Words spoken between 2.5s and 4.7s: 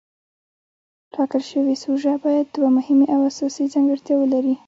دوه مهمې او اساسي ځانګړتیاوې ولري.